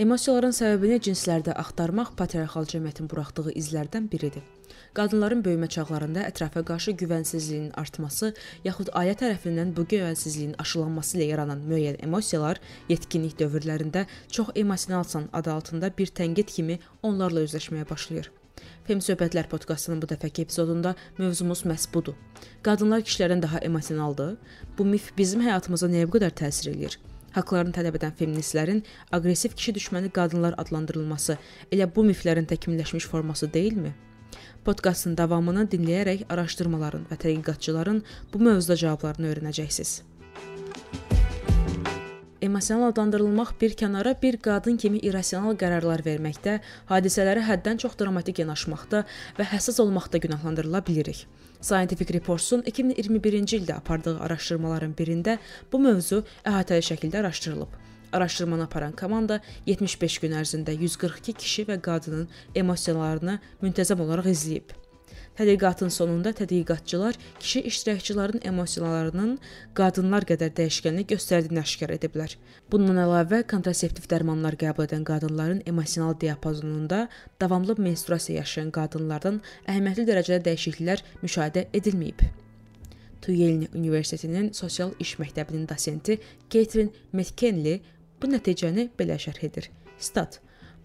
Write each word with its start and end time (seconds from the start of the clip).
Emosiyaların 0.00 0.54
səbəbini 0.56 0.96
cinslərdə 1.04 1.52
axtarmaq 1.60 2.14
patriarxal 2.16 2.64
cəmiyyətin 2.70 3.08
buraxdığı 3.10 3.52
izlərdən 3.60 4.06
biridir. 4.08 4.46
Qadınların 4.96 5.42
böyümə 5.44 5.68
çağlarında 5.74 6.22
ətrafa 6.30 6.62
qarşı 6.70 6.94
güvənsizliyin 7.02 7.66
artması, 7.82 8.30
yaxud 8.64 8.88
ailə 8.96 9.18
tərəfindən 9.20 9.74
bu 9.76 9.84
güvənsizliyin 9.90 10.54
aşılanması 10.64 11.18
ilə 11.18 11.26
yaranan 11.34 11.60
müəyyən 11.68 12.00
emosiyalar 12.06 12.62
yetkinlik 12.88 13.36
dövrlərində 13.42 14.06
çox 14.32 14.54
emosionalsan 14.62 15.28
adı 15.36 15.52
altında 15.52 15.92
bir 15.98 16.14
tənqid 16.22 16.48
kimi 16.56 16.78
onlarla 17.02 17.44
üzləşməyə 17.50 17.84
başlayır. 17.92 18.32
Fem 18.88 19.04
söhbətlər 19.04 19.52
podkastının 19.52 20.00
bu 20.00 20.08
dəfəki 20.14 20.48
epizodunda 20.48 20.94
mövzumuz 21.20 21.66
məhz 21.68 21.90
budur. 21.92 22.16
Qadınlar 22.64 23.04
kişilərdən 23.04 23.44
daha 23.44 23.60
emosionaldır. 23.68 24.36
Bu 24.78 24.88
mif 24.96 25.12
bizim 25.20 25.44
həyatımıza 25.44 25.92
nəyə 25.92 26.08
qədər 26.08 26.38
təsir 26.40 26.72
eləyir? 26.72 26.96
Haqlarını 27.34 27.74
tələb 27.76 27.96
edən 28.00 28.14
feministlərin 28.18 28.82
aqressiv 29.16 29.54
kişi 29.58 29.74
düşməni 29.78 30.10
qadınlar 30.16 30.56
adlandırılması 30.62 31.36
elə 31.70 31.86
bu 31.96 32.04
miflərin 32.10 32.48
təkmilləşmiş 32.50 33.06
forması 33.12 33.52
deyilmi? 33.54 33.94
Podkastın 34.64 35.16
davamını 35.18 35.64
dinləyərək 35.72 36.26
araşdırmaların 36.28 37.06
və 37.10 37.18
tədqiqatçıların 37.24 38.02
bu 38.32 38.42
mövzuda 38.46 38.76
cavablarını 38.82 39.30
öyrənəcəksiniz. 39.32 40.00
Emosional 42.40 42.88
adlandırılmaq 42.88 43.50
bir 43.60 43.74
kənara 43.76 44.14
bir 44.22 44.38
qadın 44.40 44.78
kimi 44.80 44.98
irrasional 45.04 45.58
qərarlar 45.60 46.00
verməkdə, 46.06 46.54
hadisələrə 46.88 47.42
həddən 47.44 47.82
çox 47.82 47.98
dramatik 48.00 48.40
yanaşmaqda 48.40 49.02
və 49.36 49.46
həssas 49.50 49.80
olmaqda 49.84 50.22
günahlandırıla 50.24 50.80
bilirik. 50.86 51.26
Scientific 51.60 52.14
Reports-un 52.16 52.64
2021-ci 52.72 53.60
ildə 53.60 53.76
apardığı 53.76 54.16
araşdırmaların 54.24 54.96
birində 54.96 55.36
bu 55.72 55.84
mövzu 55.84 56.24
əhatəli 56.48 56.88
şəkildə 56.88 57.20
araşdırılıb. 57.20 57.76
Araşdırmanı 58.12 58.70
aparan 58.70 58.96
komanda 58.96 59.42
75 59.66 60.18
gün 60.24 60.40
ərzində 60.40 60.72
142 60.72 61.32
kişi 61.44 61.68
və 61.68 61.76
qadının 61.84 62.28
emosionallarını 62.54 63.36
müntəzəm 63.60 64.00
olaraq 64.00 64.32
izləyib. 64.32 64.79
Tədqiqatın 65.38 65.88
sonunda 65.88 66.32
tədqiqatçılar 66.36 67.14
kişi 67.40 67.60
iştirakçıların 67.70 68.42
emosiyalarının 68.50 69.38
qadınlar 69.78 70.26
qədər 70.28 70.50
dəyişkənlik 70.58 71.14
göstərdiyini 71.14 71.62
aşkar 71.62 71.94
ediblər. 71.94 72.34
Bundan 72.72 72.98
əlavə, 73.04 73.40
kontraseptiv 73.52 74.10
dərmanlar 74.10 74.58
qəbul 74.60 74.88
edən 74.88 75.06
qadınların 75.08 75.62
emosional 75.70 76.18
diapazonunda 76.20 77.06
davamlı 77.40 77.78
menstruasiya 77.78 78.42
yaşayan 78.42 78.74
qadınlardan 78.74 79.40
əhəmiyyətli 79.64 80.06
dərəcədə 80.10 80.44
dəyişikliklər 80.50 81.06
müşahidə 81.22 81.66
edilməyib. 81.72 82.26
Yale 83.30 83.68
Universitetinin 83.74 84.52
sosial 84.52 84.92
iş 84.98 85.16
məktəbinin 85.20 85.68
dosenti 85.68 86.18
Catherine 86.50 86.90
McKinley 87.12 87.80
bu 88.20 88.30
nəticəni 88.32 88.88
belə 88.98 89.18
şərh 89.20 89.44
edir. 89.46 89.68
Stat 89.98 90.40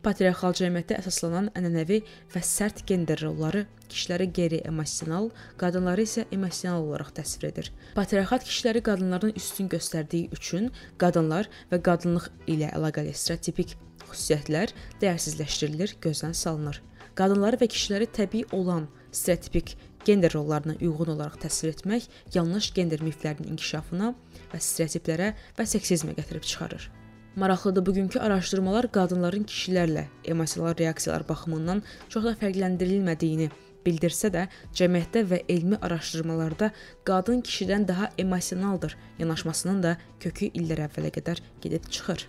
Patriarxal 0.05 0.53
cəmiyyətdə 0.53 0.99
əsaslanan 1.01 1.47
ənənəvi 1.57 1.95
və 2.29 2.41
sərt 2.45 2.83
gender 2.85 3.17
rolları 3.25 3.63
kişiləri 3.89 4.27
qeyri-emosional, 4.37 5.31
qadınları 5.57 6.03
isə 6.05 6.25
emosional 6.35 6.83
olaraq 6.85 7.09
təsvir 7.17 7.47
edir. 7.49 7.71
Patriarxat 7.97 8.43
kişiləri 8.45 8.83
qadınlardan 8.85 9.33
üstün 9.39 9.71
göstərdiyi 9.71 10.29
üçün 10.37 10.67
qadınlar 11.01 11.49
və 11.71 11.79
qadınlıq 11.87 12.27
ilə 12.53 12.69
əlaqəli 12.77 13.15
stereotipik 13.17 13.73
xüsusiyyətlər 14.03 14.75
dəyərsizləşdirilir, 15.01 15.95
gözdən 16.05 16.37
salınır. 16.37 16.83
Qadınları 17.17 17.57
və 17.63 17.69
kişiləri 17.73 18.09
təbii 18.19 18.45
olan 18.53 18.85
stereotipik 19.09 19.73
gender 20.05 20.35
rollarına 20.37 20.75
uyğun 20.81 21.15
olaraq 21.15 21.39
təsvir 21.47 21.73
etmək 21.73 22.05
yanlış 22.35 22.69
gender 22.77 23.01
miflərinin 23.01 23.55
inkişafına 23.55 24.13
və 24.53 24.61
stereotiplərə 24.61 25.33
və 25.57 25.67
seksizmə 25.73 26.13
gətirib 26.19 26.45
çıxarır. 26.45 26.91
Maraqlıdır, 27.35 27.85
bugünkü 27.85 28.19
araşdırmalar 28.19 28.85
qadınların 28.95 29.43
kişilərlə 29.43 30.05
emosional 30.25 30.77
reaksiyalar 30.79 31.25
baxımından 31.29 31.81
çox 32.09 32.23
da 32.23 32.31
fərqləndirilmədiyini 32.39 33.49
bildirsə 33.83 34.29
də, 34.31 34.45
cəmiyyətdə 34.79 35.23
və 35.31 35.39
elmi 35.51 35.75
araşdırmalarda 35.83 36.69
qadın 37.03 37.41
kişidən 37.41 37.87
daha 37.87 38.07
emosionaldır 38.17 38.95
yanaşmasının 39.19 39.83
da 39.83 39.97
kökü 40.23 40.47
illər 40.61 40.85
əvvələ 40.87 41.11
qədər 41.17 41.43
gedib 41.65 41.89
çıxır. 41.97 42.23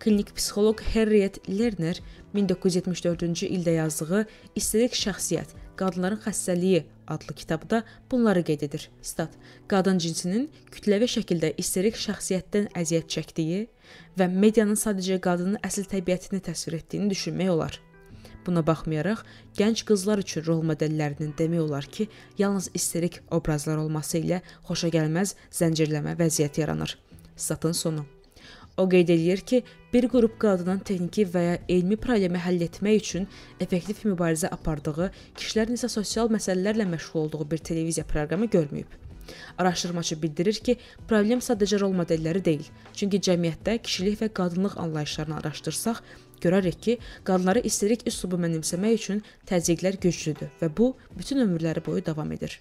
Klinik 0.00 0.30
psixoloq 0.36 0.84
Harriet 0.94 1.42
Lerner 1.48 1.98
1974-cü 2.34 3.50
ildə 3.50 3.74
yazdığı 3.80 4.22
İsterik 4.54 4.94
şəxsiyyət 4.94 5.58
Qadınların 5.80 6.20
xəstəliyi 6.20 6.82
adlı 7.08 7.34
kitabda 7.34 7.82
bunları 8.10 8.42
qeyd 8.44 8.66
edir. 8.68 8.90
Stat: 9.02 9.32
Qadın 9.68 9.98
cinsinin 9.98 10.48
kütləvi 10.74 11.08
şəkildə 11.08 11.54
isterik 11.62 11.96
şəxsiyyətdən 11.96 12.68
əziyyət 12.76 13.08
çəkdiyi 13.14 13.62
və 14.20 14.28
medianın 14.28 14.76
sadəcə 14.76 15.16
qadının 15.24 15.56
əsl 15.64 15.88
təbiətini 15.94 16.42
təsvir 16.50 16.76
etdiyini 16.82 17.10
düşünmək 17.14 17.50
olar. 17.56 17.80
Buna 18.46 18.66
baxmayaraq, 18.66 19.24
gənc 19.56 19.84
qızlar 19.88 20.20
üçün 20.20 20.44
rol 20.46 20.62
modellərinin 20.68 21.34
demək 21.38 21.64
olar 21.64 21.88
ki, 21.96 22.08
yalnız 22.38 22.70
isterik 22.74 23.20
obrazlar 23.30 23.80
olması 23.80 24.20
ilə 24.20 24.40
xoşagəlməz 24.68 25.36
zəncirləmə 25.60 26.16
vəziyyəti 26.20 26.64
yaranır. 26.64 26.96
Statın 27.36 27.72
sonu. 27.72 28.06
O 28.80 28.86
qeyd 28.88 29.10
eləyir 29.12 29.40
ki, 29.44 29.58
bir 29.92 30.06
qrup 30.08 30.38
qadının 30.40 30.78
texniki 30.88 31.26
və 31.34 31.40
ya 31.44 31.56
elmi 31.74 31.98
problemi 32.00 32.40
həll 32.40 32.62
etmək 32.64 33.02
üçün 33.02 33.26
effektiv 33.60 34.06
mübarizə 34.08 34.48
apardığı, 34.56 35.10
kişilərin 35.36 35.76
isə 35.76 35.90
sosial 35.92 36.32
məsələlərlə 36.32 36.86
məşğul 36.94 37.26
olduğu 37.26 37.50
bir 37.50 37.60
televiziya 37.70 38.06
proqramı 38.08 38.48
görməyib. 38.54 38.96
Araşdırmaçı 39.58 40.16
bildirir 40.22 40.62
ki, 40.64 40.78
problem 41.12 41.44
sadəcə 41.44 41.82
rol 41.84 41.92
modelləri 42.00 42.44
deyil. 42.48 42.72
Çünki 42.96 43.20
cəmiyyətdə 43.28 43.76
kişilik 43.84 44.18
və 44.22 44.32
qadınlıq 44.40 44.80
anlayışlarını 44.86 45.36
araşdırsaq, 45.42 46.00
görərik 46.40 46.80
ki, 46.80 46.98
qadınları 47.28 47.66
isterik 47.68 48.08
üslubu 48.08 48.40
mənimsəmək 48.40 49.00
üçün 49.02 49.24
təzyiqlər 49.50 50.00
güclüdür 50.00 50.56
və 50.62 50.72
bu 50.76 50.94
bütün 51.18 51.44
ömürləri 51.44 51.84
boyu 51.86 52.06
davam 52.06 52.32
edir. 52.32 52.60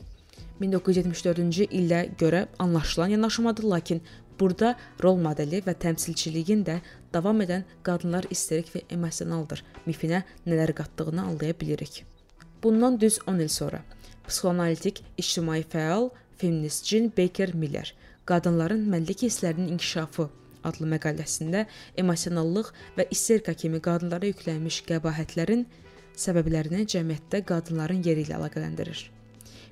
1974-cü 0.59 1.69
ildə 1.72 2.01
görə 2.19 2.47
anlaşılan 2.59 3.16
yanaşmadır, 3.16 3.63
lakin 3.63 4.01
Burada 4.39 4.75
rol 5.03 5.19
modeli 5.19 5.59
və 5.66 5.75
təmsilçiliyin 5.83 6.63
də 6.67 6.79
davam 7.13 7.41
edən 7.44 7.66
qadınlar 7.83 8.27
isterik 8.31 8.72
və 8.75 8.85
emosionaldır 8.95 9.63
mifinə 9.88 10.23
nələr 10.45 10.73
qatdığını 10.77 11.25
anlaya 11.25 11.59
bilirik. 11.59 12.05
Bundan 12.63 13.00
düz 13.01 13.19
10 13.27 13.39
il 13.39 13.47
sonra 13.47 13.81
psixoanalitik, 14.27 15.03
ictimai 15.17 15.63
fəal, 15.63 16.09
feminist 16.38 16.85
Jean 16.85 17.11
Baker 17.17 17.55
Miller 17.55 17.94
qadınların 18.29 18.83
mənlik 18.94 19.25
hisslərinin 19.25 19.73
inkişafı 19.75 20.29
adlı 20.69 20.89
məqaləsində 20.94 21.66
emosionallıq 22.03 22.71
və 22.97 23.07
isterika 23.16 23.56
kimi 23.61 23.79
qadınlara 23.83 24.29
yüklənmiş 24.31 24.83
qəbahətlərin 24.89 25.66
səbəblərini 26.25 26.85
cəmiyyətdə 26.94 27.45
qadınların 27.51 28.03
yeri 28.06 28.27
ilə 28.27 28.38
əlaqələndirir. 28.39 29.19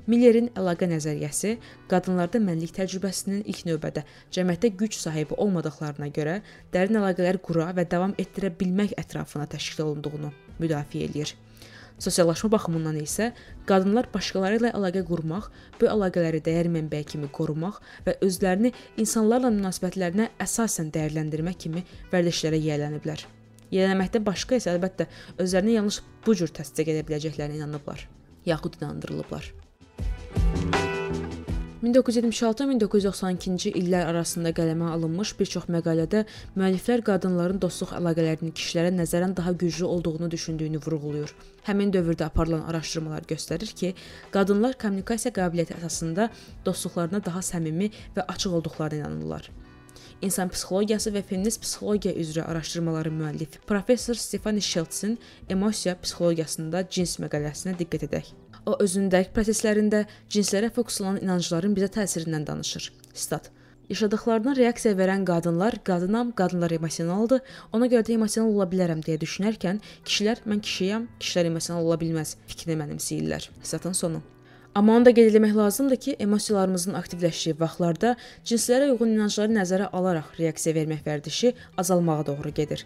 Millerin 0.08 0.46
əlaqə 0.56 0.88
nəzəriyyəsi 0.88 1.50
qadınlarda 1.92 2.40
mənlik 2.40 2.72
təcrübəsinin 2.78 3.42
ilk 3.52 3.66
növbədə 3.68 4.06
cəmiyyətdə 4.32 4.70
güc 4.80 4.96
sahibi 4.96 5.36
olmadıqlarına 5.36 6.08
görə 6.16 6.38
dərin 6.72 7.02
əlaqələr 7.02 7.42
qura 7.44 7.74
və 7.76 7.84
davam 7.92 8.14
etdirə 8.16 8.54
bilmək 8.62 8.94
ətrafına 9.04 9.50
təşkil 9.52 9.84
olunduğunu 9.84 10.32
müdafiə 10.64 11.10
eləyir. 11.10 11.36
Sosiallaşma 12.00 12.52
baxımından 12.54 13.02
isə 13.02 13.34
qadınlar 13.68 14.08
başqaları 14.14 14.62
ilə 14.62 14.74
əlaqə 14.80 15.04
qurmaq, 15.12 15.52
bu 15.82 15.92
əlaqələri 15.92 16.40
dəyər 16.46 16.72
mənbəyi 16.78 17.10
kimi 17.12 17.28
qorumaq 17.34 17.84
və 18.08 18.16
özlərini 18.24 18.72
insanlarla 19.04 19.52
münasibətlərinə 19.60 20.32
əsasən 20.48 20.94
dəyərləndirmək 20.96 21.62
kimi 21.66 21.84
vərdişlərə 22.14 22.64
yiyələniblər. 22.64 23.28
Yiyələnməkdən 23.76 24.24
başqa 24.24 24.62
isə 24.62 24.72
əlbəttə 24.78 25.12
özlərini 25.44 25.80
yalnız 25.82 26.04
bu 26.24 26.38
cür 26.40 26.54
təsdiq 26.62 26.94
edə 26.94 27.04
biləcəklərinə 27.10 27.60
inanıblar, 27.60 28.08
yaxud 28.46 28.78
inandırılıblar. 28.80 29.57
1976-1992-ci 31.78 33.70
illər 33.78 34.08
arasında 34.10 34.50
qələmə 34.58 34.88
alınmış 34.96 35.36
bir 35.38 35.50
çox 35.52 35.68
məqalədə 35.70 36.24
müəlliflər 36.58 37.04
qadınların 37.06 37.60
dostluq 37.62 37.92
əlaqələrinin 38.00 38.56
kişilərə 38.58 38.96
nəzərən 38.96 39.36
daha 39.38 39.52
güclü 39.52 39.86
olduğunu 39.86 40.32
düşündüyünü 40.32 40.82
vurğulayır. 40.86 41.36
Həmin 41.68 41.94
dövrdə 41.94 42.26
aparılan 42.32 42.66
araşdırmalar 42.72 43.30
göstərir 43.30 43.76
ki, 43.78 43.94
qadınlar 44.34 44.74
kommunikasiya 44.82 45.36
qabiliyyəti 45.38 45.78
əsasında 45.78 46.30
dostluqlarına 46.66 47.22
daha 47.30 47.46
səmimi 47.46 47.92
və 48.18 48.26
açıq 48.26 48.58
olduqlarına 48.58 49.04
inanırlar. 49.04 49.52
İnsan 50.22 50.50
psixologiyası 50.50 51.14
və 51.14 51.22
feminist 51.22 51.62
psixologiya 51.62 52.16
üzrə 52.18 52.48
araşdırmaların 52.50 53.22
müəllifi 53.22 53.62
professor 53.70 54.18
Stefani 54.18 54.62
Sheltsin 54.66 55.20
emosiya 55.50 55.94
psixologiyasında 56.02 56.88
cins 56.90 57.20
məqaləsinə 57.22 57.78
diqqət 57.78 58.10
edək. 58.10 58.34
O 58.68 58.74
özünün 58.84 59.12
dərk 59.14 59.30
proseslərində 59.36 60.02
cinslərə 60.34 60.68
fokuslanan 60.76 61.22
inancların 61.24 61.76
bizə 61.78 61.88
təsirindən 62.00 62.48
danışır. 62.50 62.90
Stat. 63.14 63.52
Yaşadıqlarına 63.88 64.56
reaksiya 64.58 64.98
verən 65.00 65.24
qadınlar, 65.28 65.78
qadınam, 65.88 66.34
qadınlar 66.36 66.74
emosionaldır, 66.76 67.40
ona 67.72 67.88
görə 67.88 68.04
də 68.10 68.18
emosional 68.18 68.52
ola 68.52 68.66
bilərəm 68.68 69.00
deyə 69.06 69.22
düşünərkən, 69.22 69.80
kişilər 70.04 70.42
mən 70.44 70.60
kişiyəm, 70.68 71.06
kişilər 71.22 71.48
emosional 71.54 71.88
ola 71.88 71.96
bilməz 72.02 72.36
fikrini 72.52 72.76
mənimsəyirlər. 72.82 73.48
Statın 73.64 73.96
sonu. 73.96 74.20
Amma 74.76 74.98
onu 75.00 75.08
da 75.08 75.16
qeyd 75.16 75.32
etmək 75.32 75.56
lazımdır 75.56 76.02
ki, 76.04 76.18
emosiyalarımızın 76.28 77.00
aktivləşdiyi 77.00 77.56
vaxtlarda 77.64 78.18
cinslərə 78.46 78.92
uyğun 78.92 79.16
inancları 79.16 79.56
nəzərə 79.56 79.88
alaraq 79.96 80.36
reaksiya 80.42 80.76
vermək 80.76 81.08
vərdişi 81.08 81.56
azalmağa 81.80 82.26
doğru 82.28 82.52
gedir. 82.60 82.84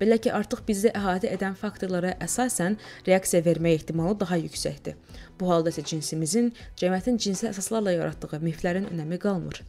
Belə 0.00 0.18
ki, 0.22 0.30
artıq 0.34 0.62
bizi 0.68 0.92
əhatə 0.94 1.30
edən 1.34 1.56
faktorlara 1.58 2.14
əsasən 2.24 2.76
reaksiya 3.08 3.42
vermək 3.46 3.80
ehtimalı 3.80 4.20
daha 4.20 4.38
yüksəkdir. 4.44 4.94
Bu 5.40 5.50
halda 5.50 5.74
isə 5.74 5.82
cinsimizin 5.90 6.52
cəmiyyətin 6.78 7.18
cinsi 7.18 7.50
əsaslarla 7.50 7.96
yaratdığı 7.96 8.40
miflərin 8.44 8.86
önəmi 8.92 9.18
qalmır. 9.22 9.62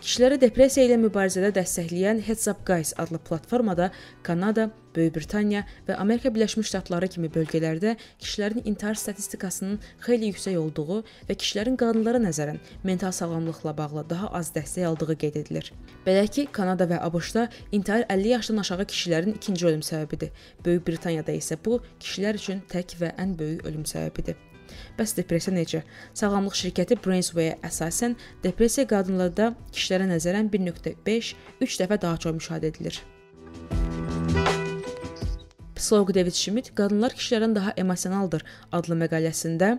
Kişiləri 0.00 0.38
depressiya 0.40 0.86
ilə 0.86 0.96
mübarizədə 0.96 1.50
dəstəkləyən 1.58 2.22
Heads 2.24 2.46
Up 2.48 2.62
Guys 2.64 2.94
adlı 2.96 3.18
platformada 3.20 3.90
Kanada, 4.24 4.70
Böyük 4.96 5.18
Britaniya 5.18 5.60
və 5.88 5.98
Amerika 6.00 6.32
Birləşmiş 6.32 6.70
Ştatları 6.70 7.10
kimi 7.12 7.28
bölgələrdə 7.34 7.92
kişilərin 8.22 8.64
intihar 8.64 8.96
statistikasının 8.96 9.76
xeyli 10.06 10.32
yüksək 10.32 10.56
olduğu 10.56 11.02
və 11.28 11.36
kişilərin 11.36 11.76
qadınlara 11.82 12.22
nəzərən 12.24 12.62
mental 12.82 13.12
sağlamlıqla 13.12 13.76
bağlı 13.76 14.08
daha 14.10 14.32
az 14.40 14.54
dəstək 14.56 14.88
aldığı 14.88 15.20
qeyd 15.20 15.36
edilir. 15.44 15.72
Belə 16.08 16.24
ki, 16.32 16.48
Kanada 16.48 16.88
və 16.88 17.04
ABŞ-da 17.04 17.50
intihar 17.70 18.08
50 18.08 18.36
yaşdan 18.38 18.64
aşağı 18.64 18.88
kişilərin 18.88 19.36
ikinci 19.36 19.66
ölüm 19.66 19.84
səbəbidir. 19.84 20.32
Böyük 20.64 20.86
Britaniyada 20.88 21.36
isə 21.36 21.60
bu 21.64 21.82
kişilər 22.00 22.40
üçün 22.40 22.64
tək 22.72 22.96
və 23.04 23.18
ən 23.20 23.36
böyük 23.36 23.68
ölüm 23.68 23.84
səbəbidir. 23.84 24.49
Bəs 24.98 25.14
depressiya 25.18 25.54
necə? 25.56 25.82
Sağlamlıq 26.14 26.58
şirkəti 26.62 26.98
Brainsway-ə 27.04 27.56
əsasən 27.66 28.16
depressiya 28.44 28.86
qadınlarda 28.90 29.52
kişilərə 29.72 30.10
nəzərən 30.14 30.50
1.5-3 30.52 31.80
dəfə 31.82 32.00
daha 32.02 32.20
çox 32.24 32.36
müşahidə 32.38 32.72
edilir. 32.74 33.00
Psixoloq 35.80 36.14
David 36.14 36.36
Schmidt 36.36 36.74
qadınlar 36.76 37.14
kişilərdən 37.16 37.54
daha 37.56 37.70
emosionaldır 37.80 38.42
adlı 38.76 38.98
məqaləsində 39.04 39.76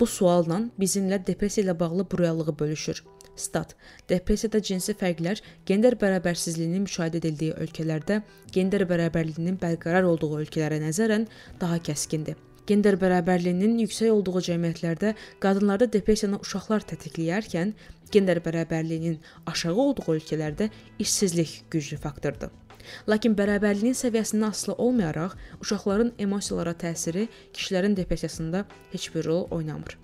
bu 0.00 0.06
sualla 0.10 0.64
bizimlə 0.82 1.20
depressiya 1.26 1.68
ilə 1.68 1.78
bağlı 1.78 2.06
bu 2.10 2.18
reallığı 2.18 2.58
bölüşür. 2.58 3.04
Stat. 3.36 3.74
Depressiyada 4.10 4.60
cinsi 4.62 4.94
fərqlər 4.98 5.42
gender 5.66 5.96
bərabərsizliyinin 5.98 6.86
müşahidə 6.86 7.22
edildiyi 7.22 7.54
ölkələrdə 7.66 8.20
gender 8.54 8.86
bərabərliyinin 8.90 9.58
bərqərar 9.62 10.06
olduğu 10.10 10.32
ölkələrə 10.40 10.80
nəzərən 10.82 11.26
daha 11.60 11.78
kəskindir. 11.88 12.38
Gender 12.66 12.96
bərabərliyinin 12.96 13.76
yüksək 13.82 14.08
olduğu 14.08 14.40
cəmiyyətlərdə 14.48 15.14
qadınlarda 15.44 15.90
depressiyanı 15.92 16.38
uşaqlar 16.40 16.86
tetikləyərkən, 16.88 17.74
gender 18.12 18.40
bərabərliyinin 18.44 19.18
aşağı 19.50 19.74
olduğu 19.74 20.06
ölkələrdə 20.14 20.70
işsizlik 20.98 21.64
güclü 21.70 21.98
faktordur. 22.00 22.52
Lakin 23.08 23.34
bərabərliyin 23.36 23.96
səviyyəsindən 23.96 24.52
asılı 24.52 24.74
olmayaraq, 24.86 25.36
uşaqların 25.60 26.14
emosiyalara 26.18 26.72
təsiri 26.80 27.28
kişilərin 27.52 27.96
depressiyasında 27.96 28.64
heç 28.92 29.10
bir 29.14 29.24
rol 29.24 29.46
oynamır. 29.50 29.98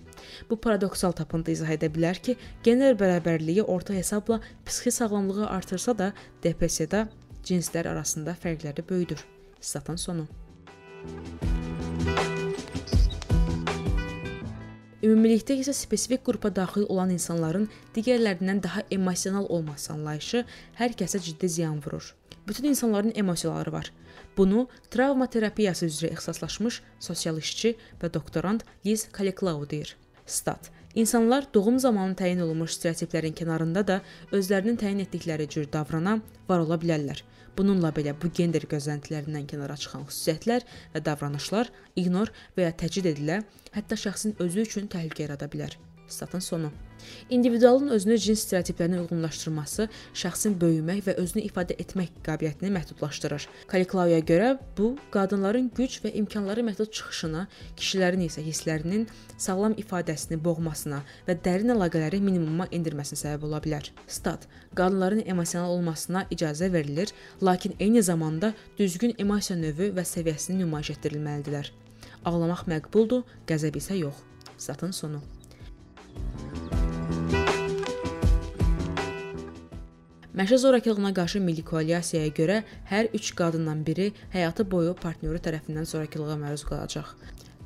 Bu 0.49 0.57
paradoksal 0.61 1.15
tapıntı 1.17 1.51
izah 1.55 1.73
edə 1.73 1.89
bilər 1.93 2.21
ki, 2.21 2.37
gender 2.63 2.97
bərabərliyi 2.97 3.65
orta 3.65 3.93
hesabla 3.93 4.41
psixi 4.65 4.91
sağlamlığı 4.99 5.47
artırsa 5.49 5.97
da, 5.97 6.11
depressiyada 6.43 7.07
cinslər 7.45 7.89
arasında 7.89 8.37
fərqləri 8.43 8.85
böyüdür. 8.89 9.25
Statın 9.61 9.95
sonu. 9.95 10.27
Ümumilikdə 15.01 15.55
isə 15.57 15.73
spesifik 15.73 16.21
qrupa 16.27 16.51
daxil 16.53 16.83
olan 16.93 17.09
insanların 17.09 17.63
digərlərindən 17.95 18.59
daha 18.61 18.83
emosional 18.93 19.47
olması 19.49 19.95
anlayışı 19.95 20.43
hər 20.77 20.93
kəsə 20.99 21.21
ciddi 21.25 21.49
ziyan 21.49 21.79
vurur. 21.81 22.11
Bütün 22.47 22.69
insanların 22.69 23.13
emosiyaları 23.15 23.73
var. 23.73 23.89
Bunu 24.37 24.67
travma 24.93 25.25
terapiyası 25.25 25.89
üzrə 25.89 26.11
ixtisaslaşmış 26.13 26.81
sosial 26.99 27.41
işçi 27.41 27.73
və 28.01 28.13
doktorant 28.13 28.61
Liz 28.85 29.07
Kaliklau 29.11 29.65
deyir. 29.69 29.95
Stat. 30.25 30.69
İnsanlar 30.95 31.45
doğum 31.53 31.79
zamanı 31.79 32.15
təyin 32.19 32.41
olunmuş 32.43 32.73
stereotiplərin 32.75 33.35
kənarında 33.37 33.83
da 33.87 33.99
özlərinin 34.35 34.79
təyin 34.79 34.99
etdikləri 35.05 35.47
cür 35.49 35.69
davrana 35.73 36.17
var 36.49 36.63
ola 36.65 36.75
bilərlər. 36.81 37.21
Bununla 37.57 37.91
belə 37.95 38.15
bu 38.21 38.31
gender 38.39 38.65
gözləntilərindən 38.73 39.47
kənara 39.47 39.77
çıxan 39.79 40.03
xüsusiyyətlər 40.09 40.67
və 40.95 41.03
davranışlar 41.05 41.71
ignor 41.95 42.31
və 42.57 42.67
ya 42.67 42.75
təcrid 42.83 43.07
edilə, 43.13 43.41
hətta 43.75 43.99
şəxsin 44.03 44.35
özü 44.43 44.67
üçün 44.67 44.91
təhlükə 44.91 45.27
yarada 45.27 45.47
bilər. 45.51 45.77
Statın 46.11 46.39
sonu. 46.39 46.71
İndividualın 47.29 47.87
özünü 47.95 48.17
cins 48.17 48.43
stereotiplərinə 48.45 48.99
uyğunlaşdırması 49.01 49.87
şəxsin 50.13 50.57
böyümək 50.61 51.01
və 51.07 51.15
özünü 51.21 51.43
ifadə 51.47 51.77
etmək 51.81 52.11
qabiliyyətini 52.25 52.71
məhdudlaşdırır. 52.75 53.47
Kaliklauya 53.71 54.19
görə 54.19 54.51
bu 54.77 54.91
qadınların 55.13 55.71
güc 55.77 56.01
və 56.03 56.13
imkanları 56.21 56.65
məhdud 56.67 56.91
çıxışına, 56.91 57.47
kişilərin 57.79 58.25
isə 58.27 58.45
hisslərinin 58.45 59.07
sağlam 59.37 59.77
ifadəsini 59.81 60.37
boğmasına 60.43 61.01
və 61.27 61.37
dərin 61.45 61.73
əlaqələri 61.75 62.21
minimuma 62.21 62.69
endirməsinə 62.71 63.19
səbəb 63.23 63.49
ola 63.49 63.61
bilər. 63.63 63.91
Stat. 64.07 64.47
Qadınların 64.75 65.25
emosional 65.25 65.73
olmasına 65.77 66.27
icazə 66.31 66.71
verilir, 66.73 67.13
lakin 67.43 67.75
eyni 67.79 68.03
zamanda 68.03 68.53
düzgün 68.77 69.15
emosiya 69.19 69.59
növü 69.59 69.91
və 69.97 70.05
səviyyəsini 70.13 70.61
nümayiş 70.61 70.95
etdirilməlidirlər. 70.97 71.71
Ağlamaq 72.25 72.67
məqbuldur, 72.69 73.23
qəzəb 73.49 73.79
isə 73.81 73.97
yox. 73.97 74.25
Statın 74.57 74.91
sonu. 74.91 75.21
Məşə 80.31 80.57
zorakılığına 80.57 81.09
qarşı 81.13 81.39
milli 81.43 81.63
koalisiyaya 81.67 82.29
görə 82.35 82.57
hər 82.87 83.07
3 83.17 83.31
qadından 83.35 83.79
biri 83.87 84.05
həyatı 84.31 84.63
boyu 84.73 84.93
partnyoru 85.01 85.41
tərəfindən 85.47 85.87
zorakılığa 85.89 86.37
məruz 86.39 86.61
qalacaq. 86.69 87.09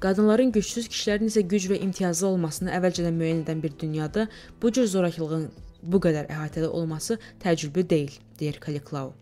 Qadınların 0.06 0.50
gücsüz, 0.56 0.88
kişilərin 0.90 1.30
isə 1.30 1.44
güc 1.52 1.68
və 1.70 1.78
imtiyazlı 1.86 2.28
olmasını 2.32 2.74
əvvəlcədən 2.80 3.20
müəyyən 3.20 3.44
edən 3.44 3.62
bir 3.68 3.76
dünyada 3.84 4.26
bu 4.62 4.72
cür 4.78 4.90
zorakılığın 4.96 5.46
bu 5.84 6.02
qədər 6.08 6.26
əhatəli 6.34 6.72
olması 6.80 7.20
təəccüblü 7.46 7.86
deyil, 7.94 8.18
deyir 8.42 8.58
Kaliklau. 8.66 9.14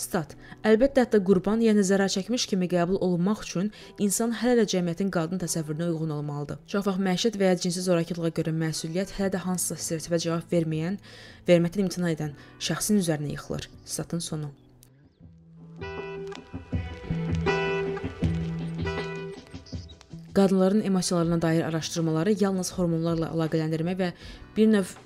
Stat. 0.00 0.30
Əlbəttə 0.64 1.02
hətta 1.04 1.18
qurban, 1.28 1.60
yəni 1.60 1.82
zərər 1.84 2.08
çəkmiş 2.14 2.46
kimi 2.48 2.68
qəbul 2.72 2.96
olunmaq 3.04 3.42
üçün 3.44 3.66
insan 4.00 4.30
hələ 4.40 4.62
də 4.62 4.64
cəmiyyətin 4.72 5.10
qadın 5.12 5.42
təsəvvürünə 5.42 5.90
uyğun 5.90 6.14
olmalıdır. 6.14 6.62
Çox 6.72 6.86
vaxt 6.86 7.02
məişət 7.04 7.36
və 7.40 7.50
ya 7.50 7.58
cinsi 7.64 7.84
zorakılığa 7.84 8.30
görə 8.38 8.54
məsuliyyət 8.62 9.12
hələ 9.18 9.34
də 9.34 9.42
hansısa 9.44 9.76
stereotipə 9.76 10.20
cavab 10.24 10.54
verməyən, 10.54 10.96
verməkdən 11.50 11.84
imtina 11.84 12.14
edən 12.14 12.32
şəxsin 12.68 13.02
üzərinə 13.02 13.34
yıxılır. 13.34 13.68
Statın 13.84 14.24
sonu. 14.24 14.50
Qadınların 20.32 20.80
emosiyalarına 20.80 21.42
dair 21.42 21.62
araşdırmaları 21.68 22.38
yalnız 22.40 22.72
hormonlarla 22.78 23.34
əlaqələndirmə 23.36 23.98
və 24.00 24.12
bir 24.56 24.74
növ 24.78 24.96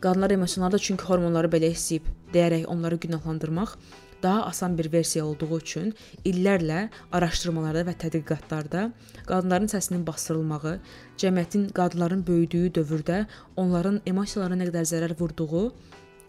qadınlar 0.00 0.38
emosionalda 0.38 0.78
çünki 0.78 1.10
hormonları 1.10 1.50
belə 1.50 1.74
istəyib 1.74 2.06
deyərək 2.34 2.68
onları 2.70 3.02
günahlandırmaq 3.08 3.78
daha 4.22 4.46
asan 4.46 4.78
bir 4.78 4.92
versiya 4.92 5.24
olduğu 5.26 5.58
üçün 5.58 5.92
illərlə 6.24 6.88
araşdırmalarda 7.12 7.84
və 7.90 7.94
tədqiqatlarda 8.04 8.86
qadınların 9.28 9.70
səsinin 9.72 10.06
basdırılmağı, 10.06 10.78
cəmiyyətin 11.18 11.68
qadınların 11.76 12.26
böyüdüyü 12.26 12.72
dövrdə 12.78 13.26
onların 13.56 14.00
emosiyalarına 14.06 14.62
nə 14.62 14.70
qədər 14.70 14.90
zərər 14.92 15.16
vurduğu 15.20 15.68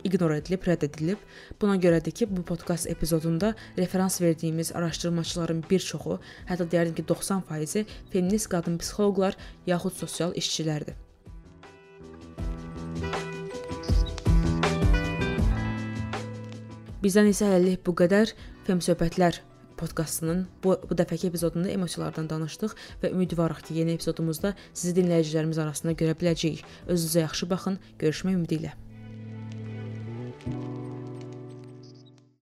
ignor 0.03 0.35
edilib, 0.35 0.67
rədd 0.67 0.85
edilib. 0.87 1.25
Buna 1.61 1.75
görədir 1.81 2.15
ki, 2.19 2.29
bu 2.29 2.43
podkast 2.51 2.87
epizodunda 2.87 3.55
referans 3.77 4.21
verdiyimiz 4.21 4.71
araşdırmaçıların 4.75 5.63
bir 5.71 5.79
çoxu, 5.79 6.19
hətta 6.51 6.69
deyərdim 6.71 7.01
ki, 7.01 7.07
90%-i 7.13 7.85
feminist 8.13 8.51
qadın 8.53 8.77
psixoloqlar 8.83 9.37
yaxud 9.67 9.99
sosial 10.05 10.37
işçilərdir. 10.43 11.06
Bizdən 17.03 17.27
isə 17.29 17.51
hələlik 17.51 17.83
bu 17.85 17.93
qədər. 17.99 18.31
Fem 18.65 18.79
söhbətlər 18.81 19.37
podkastının 19.77 20.47
bu, 20.63 20.73
bu 20.89 20.97
dəfəki 20.97 21.29
epizodunda 21.29 21.69
emosiyalardan 21.69 22.29
danışdıq 22.31 22.73
və 23.03 23.11
ümidvarıq 23.13 23.61
ki, 23.67 23.77
yeni 23.77 23.93
epizodumuzda 23.99 24.55
sizi 24.73 24.95
dinləyicilərimiz 24.97 25.61
arasında 25.61 25.93
görə 26.01 26.17
biləcəyik. 26.17 26.65
Özünüzə 26.89 27.27
yaxşı 27.27 27.49
baxın. 27.53 27.77
Görüşmək 28.01 28.39
ümidi 28.39 28.61
ilə. 28.63 28.73